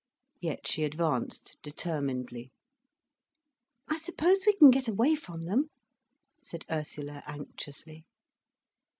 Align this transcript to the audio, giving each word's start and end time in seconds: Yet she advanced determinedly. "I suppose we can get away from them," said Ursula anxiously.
Yet 0.39 0.67
she 0.67 0.83
advanced 0.83 1.57
determinedly. 1.61 2.49
"I 3.87 3.97
suppose 3.97 4.47
we 4.47 4.53
can 4.55 4.71
get 4.71 4.87
away 4.87 5.13
from 5.13 5.45
them," 5.45 5.67
said 6.43 6.65
Ursula 6.71 7.21
anxiously. 7.27 8.07